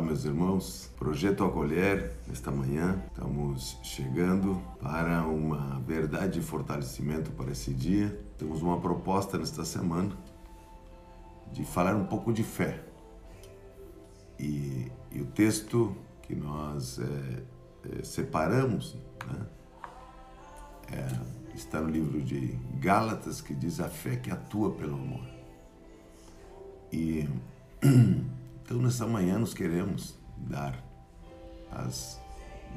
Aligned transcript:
Olá, 0.00 0.06
meus 0.06 0.24
irmãos. 0.24 0.90
Projeto 0.96 1.44
Acolher, 1.44 2.16
nesta 2.26 2.50
manhã, 2.50 3.04
estamos 3.08 3.78
chegando 3.82 4.58
para 4.80 5.26
uma 5.26 5.78
verdade 5.80 6.40
de 6.40 6.40
fortalecimento 6.40 7.30
para 7.32 7.50
esse 7.50 7.74
dia. 7.74 8.18
Temos 8.38 8.62
uma 8.62 8.80
proposta 8.80 9.36
nesta 9.36 9.62
semana 9.62 10.16
de 11.52 11.66
falar 11.66 11.94
um 11.94 12.06
pouco 12.06 12.32
de 12.32 12.42
fé. 12.42 12.82
E, 14.38 14.90
e 15.12 15.20
o 15.20 15.26
texto 15.26 15.94
que 16.22 16.34
nós 16.34 16.98
é, 16.98 17.42
é, 17.98 18.02
separamos 18.02 18.96
né, 19.28 19.46
é, 20.92 21.54
está 21.54 21.78
no 21.78 21.90
livro 21.90 22.22
de 22.22 22.58
Gálatas, 22.78 23.42
que 23.42 23.54
diz 23.54 23.78
a 23.80 23.88
fé 23.90 24.16
que 24.16 24.30
atua 24.30 24.70
pelo 24.70 24.94
amor. 24.94 25.28
E 26.90 27.28
Então, 28.70 28.80
nessa 28.80 29.04
manhã, 29.04 29.36
nós 29.36 29.52
queremos 29.52 30.16
dar 30.36 30.80
as 31.72 32.20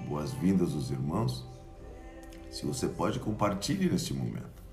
boas-vindas 0.07 0.73
aos 0.73 0.89
irmãos. 0.89 1.47
Se 2.49 2.65
você 2.65 2.87
pode, 2.87 3.19
compartilhe 3.19 3.87
neste 3.87 4.11
momento. 4.11 4.63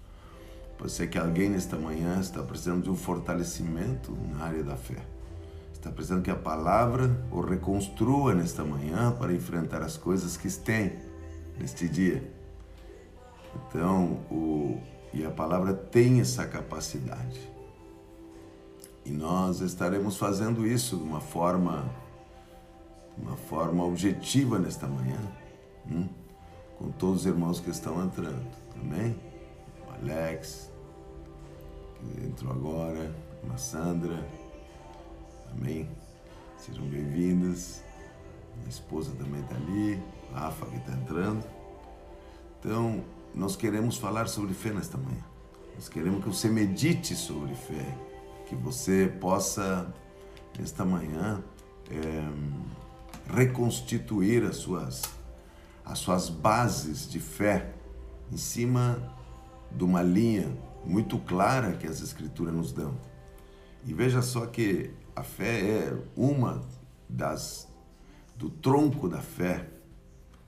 Pode 0.79 0.91
ser 0.91 1.09
que 1.09 1.19
alguém 1.19 1.51
nesta 1.51 1.77
manhã 1.77 2.19
está 2.19 2.43
precisando 2.43 2.85
de 2.85 2.91
um 2.91 2.97
fortalecimento 2.97 4.17
na 4.33 4.45
área 4.47 4.65
da 4.65 4.79
fé. 4.79 5.05
Está 5.75 5.91
precisando 5.91 6.23
que 6.23 6.31
a 6.31 6.37
palavra 6.37 7.23
o 7.31 7.43
reconstrua 7.43 8.35
nesta 8.35 8.65
manhã 8.65 9.13
para 9.13 9.35
enfrentar 9.35 9.83
as 9.83 9.99
coisas 9.99 10.39
que 10.39 10.51
tem 10.51 11.01
neste 11.59 11.87
dia. 11.87 12.33
Então, 13.69 14.25
o, 14.31 14.81
e 15.13 15.23
a 15.23 15.31
palavra 15.31 15.75
tem 15.75 16.19
essa 16.19 16.47
capacidade. 16.47 17.60
E 19.05 19.11
nós 19.11 19.61
estaremos 19.61 20.17
fazendo 20.17 20.67
isso 20.67 20.97
de 20.97 21.03
uma 21.03 21.21
forma, 21.21 21.91
uma 23.17 23.37
forma 23.37 23.85
objetiva 23.85 24.59
nesta 24.59 24.87
manhã, 24.87 25.19
hum? 25.91 26.09
com 26.79 26.91
todos 26.93 27.21
os 27.21 27.27
irmãos 27.27 27.61
que 27.61 27.71
estão 27.71 28.05
entrando. 28.05 28.47
Amém? 28.81 29.17
O 29.87 29.93
Alex, 29.93 30.71
que 31.99 32.27
entrou 32.27 32.53
agora, 32.53 33.15
a 33.53 33.57
Sandra. 33.57 34.27
Amém? 35.51 35.89
Sejam 36.59 36.85
bem-vindas. 36.87 37.83
Minha 38.57 38.69
esposa 38.69 39.13
também 39.13 39.41
está 39.41 39.57
ali, 39.57 40.03
a 40.35 40.41
Rafa 40.41 40.67
que 40.67 40.77
está 40.77 40.93
entrando. 40.93 41.45
Então, 42.59 43.03
nós 43.35 43.57
queremos 43.57 43.97
falar 43.97 44.29
sobre 44.29 44.53
fé 44.53 44.71
nesta 44.71 44.99
manhã. 44.99 45.25
Nós 45.75 45.89
queremos 45.89 46.23
que 46.23 46.29
você 46.29 46.49
medite 46.49 47.15
sobre 47.17 47.55
fé, 47.55 47.97
que 48.51 48.57
você 48.57 49.07
possa, 49.21 49.95
esta 50.61 50.85
manhã, 50.85 51.41
é, 51.89 53.33
reconstituir 53.33 54.43
as 54.43 54.57
suas, 54.57 55.03
as 55.85 56.01
suas 56.01 56.29
bases 56.29 57.09
de 57.09 57.21
fé 57.21 57.73
em 58.33 58.37
cima 58.37 59.01
de 59.71 59.85
uma 59.85 60.03
linha 60.03 60.53
muito 60.85 61.17
clara 61.21 61.75
que 61.75 61.87
as 61.87 62.01
Escrituras 62.03 62.53
nos 62.53 62.73
dão. 62.73 62.99
E 63.87 63.95
veja 63.95 64.21
só 64.21 64.45
que 64.47 64.91
a 65.15 65.23
fé 65.23 65.61
é 65.61 65.99
uma 66.17 66.61
das 67.09 67.69
do 68.37 68.51
tronco 68.51 69.09
da 69.09 69.21
fé 69.21 69.69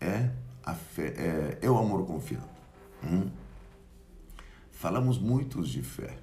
é 0.01 0.29
a 0.65 0.75
fé 0.75 1.15
é, 1.17 1.59
é 1.63 1.71
o 1.71 1.79
amor 1.79 2.05
confiante. 2.05 2.49
Hum? 3.05 3.31
Falamos 4.73 5.21
muitos 5.21 5.69
de 5.69 5.83
fé. 5.83 6.19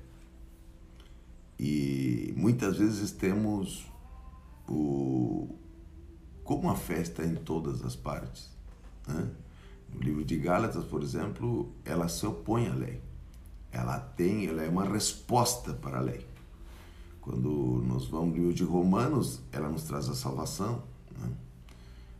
E 1.60 2.34
muitas 2.38 2.78
vezes 2.78 3.12
temos 3.12 3.86
o 4.68 5.56
como 6.50 6.72
a 6.72 6.76
fé 6.76 7.02
está 7.02 7.24
em 7.24 7.36
todas 7.36 7.84
as 7.84 7.96
partes. 7.96 8.50
Né? 9.08 9.30
No 9.94 10.00
livro 10.02 10.26
de 10.26 10.36
Gálatas, 10.38 10.84
por 10.84 11.04
exemplo, 11.04 11.72
ela 11.86 12.08
se 12.08 12.26
opõe 12.26 12.68
à 12.68 12.74
lei. 12.74 13.00
Ela 13.72 14.00
tem, 14.00 14.48
ela 14.48 14.64
é 14.64 14.68
uma 14.70 14.84
resposta 14.86 15.74
para 15.74 16.00
a 16.00 16.02
lei. 16.02 16.26
Quando 17.22 17.84
nós 17.86 18.08
vamos 18.08 18.30
no 18.30 18.36
livro 18.36 18.54
de 18.54 18.64
Romanos, 18.64 19.42
ela 19.52 19.70
nos 19.70 19.84
traz 19.84 20.10
a 20.10 20.16
salvação. 20.16 20.82
Né? 21.20 21.30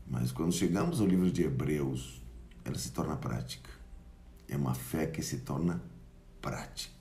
Mas 0.08 0.32
quando 0.32 0.52
chegamos 0.52 1.02
ao 1.02 1.08
livro 1.08 1.32
de 1.32 1.42
Hebreus, 1.42 2.22
ela 2.64 2.78
se 2.78 2.92
torna 2.92 3.16
prática. 3.16 3.72
É 4.48 4.56
uma 4.56 4.76
fé 4.76 5.08
que 5.08 5.24
se 5.24 5.40
torna 5.40 5.82
prática. 6.40 6.99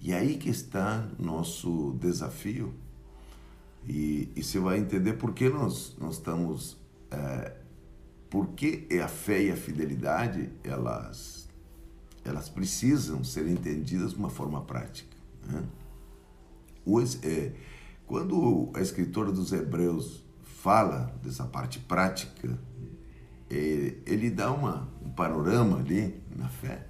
E 0.00 0.12
aí 0.12 0.36
que 0.36 0.50
está 0.50 1.08
nosso 1.18 1.96
desafio. 2.00 2.74
E, 3.86 4.30
e 4.34 4.42
você 4.42 4.58
vai 4.58 4.78
entender 4.78 5.14
por 5.14 5.32
que 5.32 5.48
nós, 5.48 5.96
nós 5.98 6.16
estamos. 6.16 6.76
É, 7.10 7.56
por 8.28 8.48
que 8.48 8.88
a 9.00 9.08
fé 9.08 9.44
e 9.44 9.50
a 9.50 9.56
fidelidade 9.56 10.50
elas, 10.64 11.48
elas 12.24 12.48
precisam 12.48 13.22
ser 13.22 13.46
entendidas 13.46 14.12
de 14.12 14.18
uma 14.18 14.28
forma 14.28 14.60
prática. 14.62 15.16
Né? 15.46 15.64
É, 17.22 17.52
quando 18.06 18.70
a 18.74 18.80
escritora 18.80 19.32
dos 19.32 19.52
Hebreus 19.52 20.24
fala 20.42 21.14
dessa 21.22 21.44
parte 21.44 21.78
prática, 21.78 22.58
é, 23.48 23.94
ele 24.04 24.30
dá 24.30 24.52
uma, 24.52 24.88
um 25.04 25.10
panorama 25.10 25.78
ali 25.78 26.20
na 26.36 26.48
fé 26.48 26.86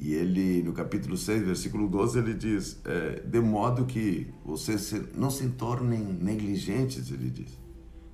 e 0.00 0.14
ele, 0.14 0.62
no 0.62 0.72
capítulo 0.72 1.14
6, 1.14 1.42
versículo 1.42 1.86
12, 1.86 2.18
ele 2.18 2.32
diz: 2.32 2.80
é, 2.86 3.20
De 3.20 3.38
modo 3.38 3.84
que 3.84 4.32
vocês 4.42 4.94
não 5.14 5.30
se 5.30 5.46
tornem 5.50 6.00
negligentes, 6.00 7.10
ele 7.10 7.28
diz, 7.28 7.58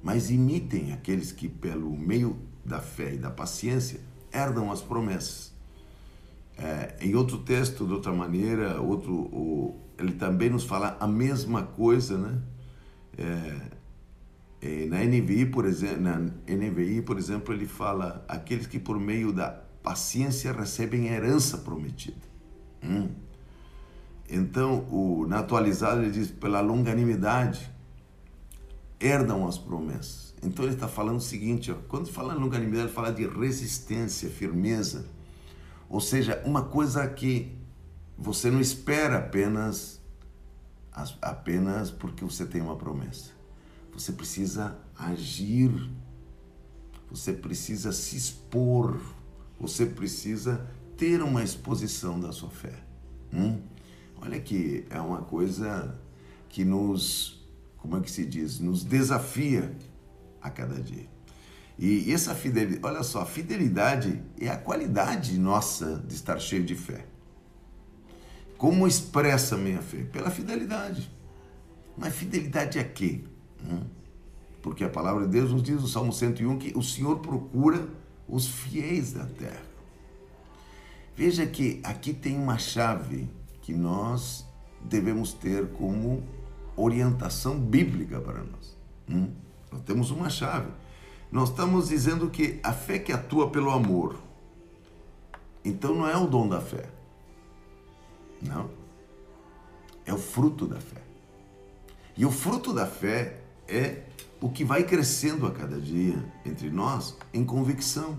mas 0.02 0.28
imitem 0.28 0.92
aqueles 0.92 1.30
que, 1.30 1.48
pelo 1.48 1.97
meio 1.97 2.36
da 2.64 2.80
fé 2.80 3.14
e 3.14 3.19
da 3.19 3.30
paciência, 3.30 4.00
herdam 4.32 4.72
as 4.72 4.82
promessas. 4.82 5.54
É, 6.58 6.97
em 7.00 7.14
outro 7.14 7.38
texto, 7.38 7.86
de 7.86 7.92
outra 7.92 8.12
maneira, 8.12 8.80
outro, 8.80 9.12
o, 9.12 9.80
ele 9.97 10.12
também 10.12 10.50
nos 10.50 10.64
fala 10.64 10.97
a 10.98 11.06
mesma 11.06 11.62
coisa, 11.62 12.18
né? 12.18 12.42
É, 13.16 13.76
na 14.88 15.04
NVI, 15.04 15.47
por 15.47 15.64
exemplo, 15.64 16.00
na 16.00 16.18
NVI, 16.18 17.03
por 17.03 17.16
exemplo, 17.16 17.54
ele 17.54 17.66
fala 17.66 18.24
aqueles 18.26 18.66
que 18.66 18.80
por 18.80 18.98
meio 18.98 19.32
da 19.32 19.66
paciência 19.86 20.52
recebem 20.52 21.08
a 21.10 21.12
herança 21.12 21.58
prometida. 21.58 22.26
Hum. 22.82 23.08
Então, 24.28 24.80
o, 24.91 25.24
na 25.28 25.38
atualizada, 25.38 26.02
ele 26.02 26.10
diz: 26.10 26.28
pela 26.28 26.60
longanimidade, 26.60 27.72
herdam 28.98 29.47
as 29.47 29.56
promessas. 29.56 30.34
Então, 30.42 30.64
ele 30.64 30.74
está 30.74 30.88
falando 30.88 31.19
o 31.19 31.22
seguinte: 31.22 31.70
ó, 31.70 31.76
quando 31.86 32.08
fala 32.08 32.34
em 32.34 32.38
longanimidade, 32.38 32.88
ele 32.88 32.92
fala 32.92 33.12
de 33.12 33.24
resistência, 33.28 34.28
firmeza. 34.28 35.06
Ou 35.88 36.00
seja, 36.00 36.42
uma 36.44 36.64
coisa 36.64 37.06
que 37.06 37.56
você 38.18 38.50
não 38.50 38.60
espera 38.60 39.18
apenas, 39.18 40.03
apenas 41.22 41.92
porque 41.92 42.24
você 42.24 42.44
tem 42.44 42.60
uma 42.60 42.74
promessa. 42.74 43.30
Você 43.92 44.10
precisa 44.10 44.76
agir, 44.98 45.70
você 47.08 47.32
precisa 47.32 47.92
se 47.92 48.16
expor 48.16 48.98
você 49.59 49.87
precisa 49.87 50.67
ter 50.97 51.22
uma 51.22 51.43
exposição 51.43 52.19
da 52.19 52.33
sua 52.33 52.50
fé. 52.50 52.75
Hum? 53.33 53.61
Olha 54.21 54.41
que 54.41 54.87
é 54.91 55.00
uma 55.00 55.22
coisa 55.22 55.99
que 56.49 56.65
nos, 56.65 57.44
como 57.77 57.97
é 57.97 58.00
que 58.00 58.11
se 58.11 58.25
diz, 58.25 58.59
nos 58.59 58.84
desafia 58.84 59.77
a 60.41 60.50
cada 60.50 60.81
dia. 60.81 61.06
E 61.78 62.11
essa 62.11 62.34
fidelidade, 62.34 62.81
olha 62.83 63.03
só, 63.03 63.21
a 63.21 63.27
fidelidade 63.27 64.22
é 64.41 64.49
a 64.49 64.56
qualidade 64.56 65.39
nossa 65.39 66.03
de 66.06 66.15
estar 66.15 66.39
cheio 66.39 66.65
de 66.65 66.75
fé. 66.75 67.05
Como 68.56 68.87
expressa 68.87 69.55
a 69.55 69.59
minha 69.59 69.83
fé? 69.83 70.05
Pela 70.05 70.31
fidelidade. 70.31 71.11
Mas 71.97 72.15
fidelidade 72.15 72.78
a 72.78 72.84
quê? 72.84 73.25
Hum? 73.62 73.84
Porque 74.62 74.84
a 74.84 74.89
palavra 74.89 75.27
de 75.27 75.33
Deus 75.33 75.53
nos 75.53 75.62
diz 75.62 75.80
no 75.83 75.86
Salmo 75.86 76.13
101 76.13 76.59
que 76.59 76.72
o 76.77 76.83
Senhor 76.83 77.19
procura 77.19 77.86
os 78.28 78.47
fiéis 78.49 79.13
da 79.13 79.25
terra. 79.25 79.63
Veja 81.15 81.47
que 81.47 81.81
aqui 81.83 82.13
tem 82.13 82.37
uma 82.37 82.59
chave 82.59 83.28
que 83.63 83.73
nós 83.73 84.47
devemos 84.81 85.33
ter 85.33 85.69
como 85.73 86.23
orientação 86.77 87.59
bíblica 87.59 88.21
para 88.21 88.45
nós. 88.45 88.77
Hum? 89.09 89.31
Nós 89.73 89.83
temos 89.83 90.11
uma 90.11 90.28
chave. 90.28 90.71
Nós 91.31 91.49
estamos 91.51 91.89
dizendo 91.89 92.31
que 92.31 92.61
a 92.63 92.73
fé 92.73 92.99
que 92.99 93.13
atua 93.13 93.51
pelo 93.51 93.71
amor. 93.71 94.17
Então 95.65 95.95
não 95.95 96.07
é 96.07 96.17
o 96.17 96.27
dom 96.27 96.49
da 96.49 96.61
fé. 96.61 96.89
Não. 98.41 98.71
É 100.05 100.13
o 100.13 100.19
fruto 100.19 100.67
da 100.67 100.78
fé. 100.78 101.03
E 102.17 102.25
o 102.25 102.31
fruto 102.31 102.73
da 102.73 102.87
fé 102.87 103.41
é 103.67 104.05
o 104.41 104.50
que 104.50 104.65
vai 104.65 104.84
crescendo 104.84 105.47
a 105.47 105.50
cada 105.50 105.80
dia 105.80 106.22
entre 106.44 106.71
nós 106.71 107.16
em 107.33 107.44
convicção. 107.44 108.18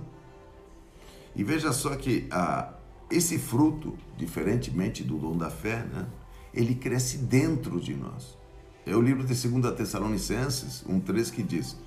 E 1.36 1.44
veja 1.44 1.72
só 1.72 1.96
que 1.96 2.28
ah, 2.32 2.74
esse 3.10 3.38
fruto, 3.38 3.96
diferentemente 4.18 5.04
do 5.04 5.18
dom 5.18 5.38
da 5.38 5.50
fé, 5.50 5.84
né, 5.84 6.08
ele 6.54 6.76
cresce 6.76 7.18
dentro 7.20 7.80
de 7.80 7.94
nós. 7.94 8.38
É 8.86 8.96
o 8.96 9.02
livro 9.02 9.24
de 9.24 9.48
2 9.48 9.76
Tessalonicenses 9.76 10.84
1,3 10.90 11.32
que 11.32 11.44
diz: 11.44 11.78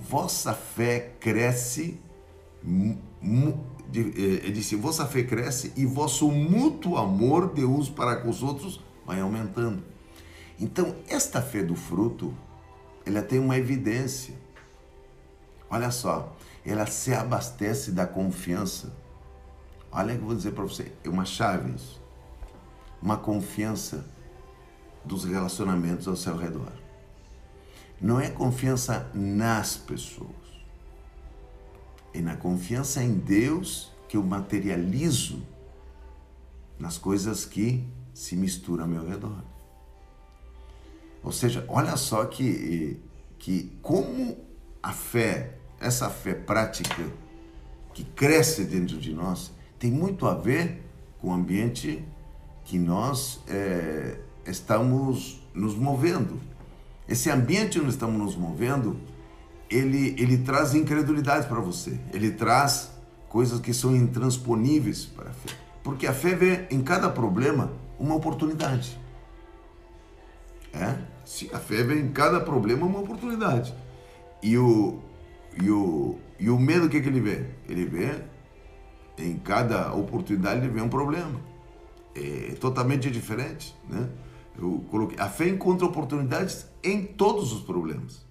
Vossa 0.00 0.52
fé 0.52 1.14
cresce, 1.20 1.98
ele 2.62 4.52
disse, 4.52 4.76
vossa 4.76 5.06
fé 5.06 5.22
cresce 5.22 5.72
e 5.76 5.86
vosso 5.86 6.30
mútuo 6.30 6.96
amor 6.96 7.54
de 7.54 7.64
uns 7.64 7.88
para 7.88 8.16
com 8.16 8.28
os 8.28 8.42
outros 8.42 8.80
vai 9.06 9.20
aumentando. 9.20 9.82
Então, 10.60 10.96
esta 11.08 11.40
fé 11.40 11.62
do 11.62 11.76
fruto, 11.76 12.34
ela 13.08 13.22
tem 13.22 13.38
uma 13.38 13.56
evidência. 13.56 14.34
Olha 15.70 15.90
só, 15.90 16.36
ela 16.64 16.86
se 16.86 17.14
abastece 17.14 17.90
da 17.90 18.06
confiança. 18.06 18.92
Olha 19.90 20.14
que 20.14 20.20
eu 20.20 20.26
vou 20.26 20.36
dizer 20.36 20.52
para 20.52 20.64
você, 20.64 20.92
é 21.02 21.08
uma 21.08 21.24
chave 21.24 21.74
isso. 21.74 22.00
Uma 23.00 23.16
confiança 23.16 24.04
dos 25.04 25.24
relacionamentos 25.24 26.06
ao 26.06 26.16
seu 26.16 26.36
redor. 26.36 26.72
Não 27.98 28.20
é 28.20 28.28
confiança 28.28 29.10
nas 29.14 29.76
pessoas. 29.76 30.28
É 32.12 32.20
na 32.20 32.36
confiança 32.36 33.02
em 33.02 33.14
Deus 33.14 33.90
que 34.06 34.18
eu 34.18 34.22
materializo 34.22 35.42
nas 36.78 36.98
coisas 36.98 37.46
que 37.46 37.88
se 38.12 38.36
misturam 38.36 38.84
ao 38.84 38.90
meu 38.90 39.08
redor. 39.08 39.42
Ou 41.28 41.32
seja, 41.32 41.62
olha 41.68 41.94
só 41.98 42.24
que, 42.24 42.98
que 43.38 43.70
como 43.82 44.34
a 44.82 44.94
fé, 44.94 45.58
essa 45.78 46.08
fé 46.08 46.32
prática 46.32 47.04
que 47.92 48.02
cresce 48.02 48.64
dentro 48.64 48.96
de 48.96 49.12
nós, 49.12 49.52
tem 49.78 49.90
muito 49.90 50.26
a 50.26 50.32
ver 50.32 50.82
com 51.20 51.28
o 51.28 51.32
ambiente 51.34 52.02
que 52.64 52.78
nós 52.78 53.42
é, 53.46 54.18
estamos 54.46 55.46
nos 55.52 55.74
movendo. 55.74 56.40
Esse 57.06 57.28
ambiente 57.28 57.78
onde 57.78 57.90
estamos 57.90 58.18
nos 58.18 58.34
movendo, 58.34 58.98
ele, 59.68 60.16
ele 60.18 60.38
traz 60.38 60.74
incredulidade 60.74 61.46
para 61.46 61.60
você. 61.60 62.00
Ele 62.10 62.30
traz 62.30 62.90
coisas 63.28 63.60
que 63.60 63.74
são 63.74 63.94
intransponíveis 63.94 65.04
para 65.04 65.28
a 65.28 65.34
fé. 65.34 65.54
Porque 65.84 66.06
a 66.06 66.14
fé 66.14 66.34
vê 66.34 66.66
em 66.70 66.80
cada 66.80 67.10
problema 67.10 67.70
uma 67.98 68.14
oportunidade. 68.14 68.98
É? 70.72 71.17
Sim, 71.28 71.50
a 71.52 71.58
fé 71.58 71.82
vê 71.82 72.00
em 72.00 72.10
cada 72.10 72.40
problema 72.40 72.86
uma 72.86 73.00
oportunidade. 73.00 73.74
E 74.42 74.56
o, 74.56 74.98
e 75.62 75.70
o, 75.70 76.18
e 76.40 76.48
o 76.48 76.58
medo, 76.58 76.86
o 76.86 76.88
que, 76.88 77.02
que 77.02 77.06
ele 77.06 77.20
vê? 77.20 77.44
Ele 77.68 77.84
vê 77.84 78.24
em 79.18 79.36
cada 79.36 79.92
oportunidade, 79.92 80.60
ele 80.60 80.72
vê 80.72 80.80
um 80.80 80.88
problema. 80.88 81.38
É 82.14 82.54
totalmente 82.58 83.10
diferente, 83.10 83.76
né? 83.86 84.08
Eu 84.56 84.82
coloquei, 84.90 85.18
a 85.20 85.28
fé 85.28 85.50
encontra 85.50 85.86
oportunidades 85.86 86.66
em 86.82 87.04
todos 87.04 87.52
os 87.52 87.60
problemas. 87.60 88.24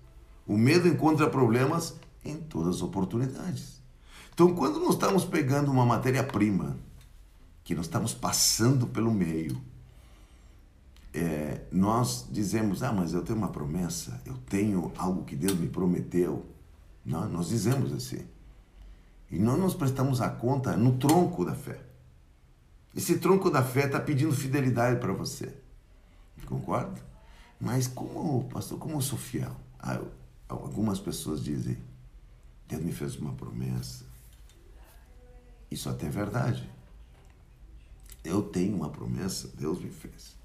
O 0.48 0.58
medo 0.58 0.88
encontra 0.88 1.30
problemas 1.30 2.00
em 2.26 2.38
todas 2.38 2.78
as 2.78 2.82
oportunidades. 2.82 3.80
Então, 4.34 4.56
quando 4.56 4.80
nós 4.80 4.96
estamos 4.96 5.24
pegando 5.24 5.70
uma 5.70 5.86
matéria-prima, 5.86 6.76
que 7.64 7.76
nós 7.76 7.86
estamos 7.86 8.16
passando 8.16 8.88
pelo 8.88 9.14
meio, 9.14 9.56
é, 11.18 11.68
nós 11.72 12.28
dizemos, 12.30 12.84
ah, 12.84 12.94
mas 12.94 13.14
eu 13.14 13.24
tenho 13.24 13.40
uma 13.40 13.50
promessa, 13.50 14.22
eu 14.24 14.38
tenho 14.50 14.92
algo 14.96 15.24
que 15.24 15.36
Deus 15.36 15.58
me 15.58 15.68
prometeu. 15.68 16.46
Não, 17.04 17.28
nós 17.28 17.48
dizemos 17.48 17.92
assim. 17.92 18.24
E 19.32 19.40
não 19.40 19.58
nos 19.58 19.74
prestamos 19.74 20.22
a 20.22 20.30
conta 20.30 20.78
no 20.78 20.98
tronco 20.98 21.44
da 21.44 21.56
fé. 21.56 21.82
Esse 22.96 23.18
tronco 23.18 23.50
da 23.50 23.64
fé 23.64 23.86
está 23.86 24.00
pedindo 24.00 24.32
fidelidade 24.32 25.00
para 25.00 25.12
você. 25.12 25.56
Concorda? 26.46 27.02
Mas 27.60 27.88
como, 27.88 28.44
pastor, 28.46 28.78
como 28.78 28.96
eu 28.96 29.02
sou 29.02 29.18
fiel? 29.18 29.56
Ah, 29.80 30.00
algumas 30.48 31.00
pessoas 31.00 31.44
dizem, 31.44 31.78
Deus 32.68 32.84
me 32.84 32.92
fez 32.92 33.16
uma 33.16 33.34
promessa. 33.34 34.06
Isso 35.72 35.90
até 35.90 36.06
é 36.06 36.10
verdade. 36.10 36.70
Eu 38.24 38.44
tenho 38.44 38.76
uma 38.76 38.90
promessa, 38.90 39.50
Deus 39.58 39.82
me 39.82 39.90
fez. 39.90 40.37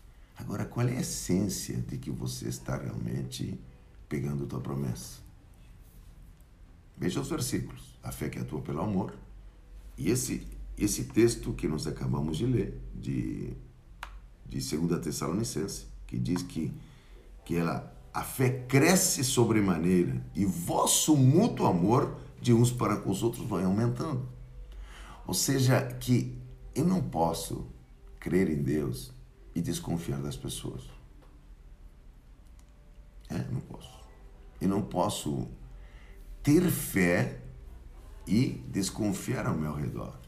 Agora, 0.42 0.64
qual 0.64 0.86
é 0.88 0.96
a 0.96 1.00
essência 1.00 1.76
de 1.76 1.96
que 1.96 2.10
você 2.10 2.48
está 2.48 2.76
realmente 2.76 3.58
pegando 4.08 4.46
tua 4.46 4.60
promessa? 4.60 5.20
Veja 6.98 7.20
os 7.20 7.30
versículos. 7.30 7.96
A 8.02 8.10
fé 8.10 8.28
que 8.28 8.40
atua 8.40 8.60
pelo 8.60 8.80
amor. 8.80 9.14
E 9.96 10.10
esse, 10.10 10.44
esse 10.76 11.04
texto 11.04 11.52
que 11.52 11.68
nós 11.68 11.86
acabamos 11.86 12.36
de 12.36 12.46
ler, 12.46 12.80
de 12.92 13.56
de 14.52 14.76
2 14.76 15.00
Tessalonicense, 15.00 15.86
que 16.06 16.18
diz 16.18 16.42
que, 16.42 16.70
que 17.44 17.56
ela, 17.56 17.90
a 18.12 18.22
fé 18.22 18.50
cresce 18.68 19.24
sobremaneira 19.24 20.22
e 20.34 20.44
vosso 20.44 21.16
mútuo 21.16 21.66
amor 21.66 22.18
de 22.40 22.52
uns 22.52 22.70
para 22.70 22.96
com 22.96 23.10
os 23.10 23.22
outros 23.22 23.46
vai 23.46 23.64
aumentando. 23.64 24.28
Ou 25.26 25.32
seja, 25.32 25.80
que 26.00 26.36
eu 26.74 26.84
não 26.84 27.00
posso 27.00 27.66
crer 28.20 28.50
em 28.50 28.62
Deus 28.62 29.12
e 29.54 29.60
desconfiar 29.60 30.20
das 30.20 30.36
pessoas. 30.36 30.88
É, 33.28 33.38
não 33.50 33.60
posso. 33.60 34.00
Eu 34.60 34.68
não 34.68 34.82
posso 34.82 35.48
ter 36.42 36.70
fé 36.70 37.40
e 38.26 38.62
desconfiar 38.68 39.46
ao 39.46 39.54
meu 39.54 39.74
redor. 39.74 40.18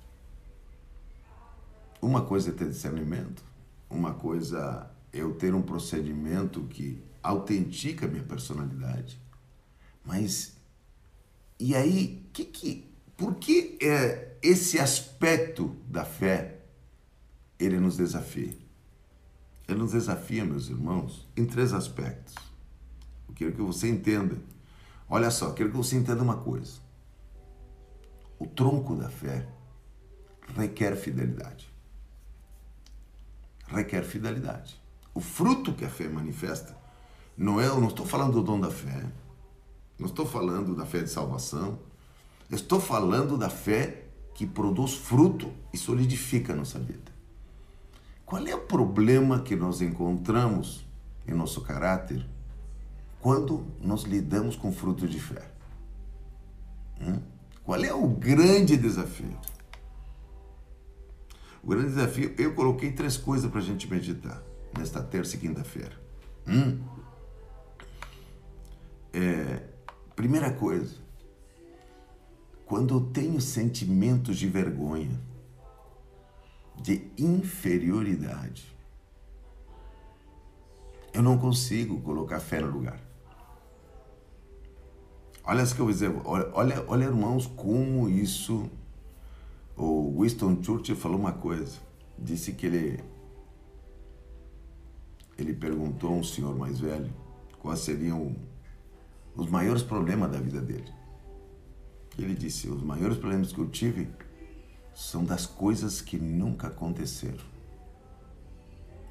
Uma 2.01 2.23
coisa 2.23 2.51
é 2.51 2.53
ter 2.53 2.69
discernimento, 2.69 3.43
uma 3.89 4.15
coisa 4.15 4.91
eu 5.13 5.35
ter 5.35 5.55
um 5.55 5.63
procedimento 5.63 6.65
que 6.65 7.03
autentica 7.23 8.07
a 8.07 8.09
minha 8.09 8.25
personalidade. 8.25 9.19
Mas 10.05 10.55
e 11.59 11.75
aí, 11.75 12.29
que 12.33 12.45
que 12.45 12.95
por 13.17 13.37
que 13.37 13.79
é 13.81 14.37
esse 14.43 14.79
aspecto 14.79 15.77
da 15.89 16.05
fé 16.05 16.61
ele 17.59 17.79
nos 17.79 17.97
desafia? 17.97 18.64
Ele 19.67 19.79
nos 19.79 19.93
desafia, 19.93 20.45
meus 20.45 20.69
irmãos, 20.69 21.29
em 21.37 21.47
três 21.47 21.73
aspectos. 21.73 22.35
Eu 23.29 23.35
quero 23.35 23.53
que 23.53 23.63
você 23.63 23.89
entenda. 23.89 24.37
Olha 25.09 25.31
só, 25.31 25.53
quero 25.53 25.71
que 25.71 25.77
você 25.77 25.97
entenda 25.97 26.23
uma 26.23 26.37
coisa. 26.37 26.81
O 28.39 28.47
tronco 28.47 28.97
da 28.97 29.09
fé 29.09 29.49
requer 30.57 30.97
fidelidade 30.97 31.75
requer 33.69 34.03
fidelidade. 34.05 34.81
O 35.13 35.21
fruto 35.21 35.73
que 35.73 35.85
a 35.85 35.89
fé 35.89 36.09
manifesta, 36.09 36.77
não 37.37 37.61
é, 37.61 37.67
eu 37.67 37.81
não 37.81 37.89
estou 37.89 38.07
falando 38.07 38.35
do 38.35 38.43
dom 38.43 38.61
da 38.61 38.71
fé, 38.71 39.05
não 39.99 40.07
estou 40.07 40.27
falando 40.27 40.75
da 40.75 40.85
fé 40.85 41.01
de 41.01 41.11
salvação, 41.11 41.79
estou 42.51 42.81
falando 42.81 43.37
da 43.37 43.49
fé 43.49 44.07
que 44.35 44.47
produz 44.47 44.95
fruto 44.95 45.53
e 45.73 45.79
solidifica 45.79 46.53
a 46.53 46.57
nossa 46.57 46.79
vida. 46.79 47.14
Qual 48.25 48.47
é 48.47 48.55
o 48.55 48.63
problema 48.63 49.41
que 49.41 49.55
nós 49.55 49.81
encontramos 49.81 50.87
em 51.27 51.35
nosso 51.35 51.61
caráter 51.61 52.27
quando 53.21 53.67
nós 53.81 54.05
lidamos 54.05 54.57
com 54.57 54.73
fruto 54.73 55.07
de 55.07 55.21
fé? 55.21 55.51
Hum? 57.01 57.21
Qual 57.63 57.83
é 57.83 57.93
o 57.93 58.09
grande 58.09 58.77
desafio? 58.77 59.39
O 61.63 61.69
grande 61.69 61.89
desafio, 61.89 62.35
eu 62.39 62.55
coloquei 62.55 62.93
três 62.93 63.17
coisas 63.17 63.51
para 63.51 63.61
a 63.61 63.63
gente 63.63 63.91
meditar 63.91 64.43
nesta 64.77 65.03
terça 65.03 65.37
e 65.37 65.39
quinta-feira. 65.39 65.93
Hum. 66.47 66.79
É, 69.13 69.63
primeira 70.15 70.51
coisa, 70.51 70.97
quando 72.67 72.95
eu 72.95 73.01
tenho 73.01 73.41
sentimentos 73.41 74.37
de 74.37 74.47
vergonha, 74.49 75.19
de 76.81 77.11
inferioridade, 77.17 78.75
eu 81.13 81.23
não 81.23 81.39
consigo 81.39 82.01
colocar 82.01 82.41
fé 82.41 82.61
no 82.61 82.71
lugar. 82.71 83.01
Olha 85.45 85.63
isso 85.63 85.75
que 85.75 85.81
eu 85.81 85.85
vou 85.85 85.93
dizer, 85.93 86.11
olha, 86.25 86.85
olha 86.89 87.05
irmãos, 87.05 87.47
como 87.47 88.09
isso 88.09 88.71
o 89.77 90.21
Winston 90.21 90.63
Churchill 90.63 90.97
falou 90.97 91.19
uma 91.19 91.33
coisa. 91.33 91.79
Disse 92.19 92.53
que 92.53 92.67
ele 92.67 93.05
ele 95.37 95.53
perguntou 95.53 96.11
a 96.11 96.17
um 96.17 96.23
senhor 96.23 96.57
mais 96.57 96.79
velho 96.79 97.13
quais 97.59 97.81
seriam 97.81 98.37
os 99.35 99.49
maiores 99.49 99.83
problemas 99.83 100.31
da 100.31 100.39
vida 100.39 100.61
dele. 100.61 100.93
Ele 102.19 102.35
disse: 102.35 102.69
Os 102.69 102.83
maiores 102.83 103.19
problemas 103.19 103.53
que 103.53 103.59
eu 103.59 103.69
tive 103.69 104.09
são 104.95 105.25
das 105.25 105.45
coisas 105.45 106.01
que 106.01 106.17
nunca 106.17 106.69
aconteceram. 106.69 107.45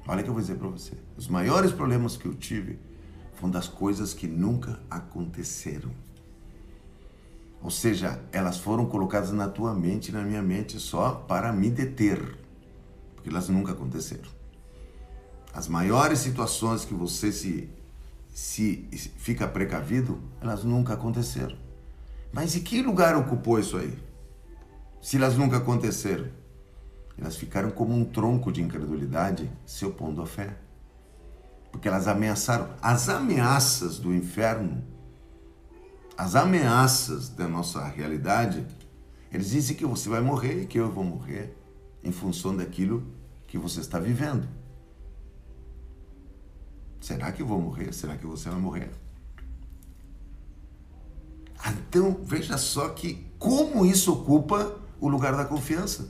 Olha 0.06 0.20
o 0.20 0.24
que 0.24 0.30
eu 0.30 0.34
vou 0.34 0.42
dizer 0.42 0.56
para 0.56 0.68
você. 0.68 0.92
Os 1.16 1.28
maiores 1.28 1.72
problemas 1.72 2.16
que 2.16 2.26
eu 2.26 2.34
tive 2.34 2.78
foram 3.34 3.50
das 3.50 3.68
coisas 3.68 4.14
que 4.14 4.26
nunca 4.26 4.80
aconteceram. 4.90 5.90
Ou 7.62 7.70
seja, 7.70 8.20
elas 8.30 8.58
foram 8.58 8.84
colocadas 8.86 9.30
na 9.32 9.48
tua 9.48 9.74
mente 9.74 10.08
e 10.08 10.12
na 10.12 10.22
minha 10.22 10.42
mente 10.42 10.78
só 10.78 11.12
para 11.12 11.52
me 11.52 11.70
deter, 11.70 12.38
porque 13.14 13.30
elas 13.30 13.48
nunca 13.48 13.72
aconteceram. 13.72 14.28
As 15.52 15.68
maiores 15.68 16.18
situações 16.18 16.84
que 16.84 16.92
você 16.92 17.32
se, 17.32 17.70
se 18.30 18.88
fica 19.16 19.48
precavido, 19.48 20.20
elas 20.40 20.64
nunca 20.64 20.92
aconteceram. 20.92 21.56
Mas 22.32 22.54
em 22.54 22.60
que 22.60 22.82
lugar 22.82 23.16
ocupou 23.16 23.58
isso 23.58 23.76
aí? 23.76 23.96
Se 25.04 25.18
elas 25.18 25.36
nunca 25.36 25.58
aconteceram, 25.58 26.28
elas 27.18 27.36
ficaram 27.36 27.70
como 27.70 27.94
um 27.94 28.06
tronco 28.06 28.50
de 28.50 28.62
incredulidade 28.62 29.52
se 29.66 29.84
opondo 29.84 30.22
à 30.22 30.26
fé. 30.26 30.56
Porque 31.70 31.86
elas 31.86 32.08
ameaçaram. 32.08 32.70
As 32.80 33.10
ameaças 33.10 33.98
do 33.98 34.14
inferno, 34.14 34.82
as 36.16 36.34
ameaças 36.34 37.28
da 37.28 37.46
nossa 37.46 37.84
realidade, 37.86 38.66
eles 39.30 39.50
dizem 39.50 39.76
que 39.76 39.84
você 39.84 40.08
vai 40.08 40.22
morrer 40.22 40.62
e 40.62 40.66
que 40.66 40.80
eu 40.80 40.90
vou 40.90 41.04
morrer 41.04 41.54
em 42.02 42.10
função 42.10 42.56
daquilo 42.56 43.06
que 43.46 43.58
você 43.58 43.80
está 43.80 43.98
vivendo. 43.98 44.48
Será 46.98 47.30
que 47.30 47.42
eu 47.42 47.46
vou 47.46 47.60
morrer? 47.60 47.92
Será 47.92 48.16
que 48.16 48.24
você 48.24 48.48
vai 48.48 48.58
morrer? 48.58 48.90
Então, 51.66 52.18
veja 52.22 52.56
só 52.56 52.88
que 52.88 53.26
como 53.38 53.84
isso 53.84 54.10
ocupa 54.10 54.82
o 55.04 55.08
lugar 55.08 55.36
da 55.36 55.44
confiança. 55.44 56.08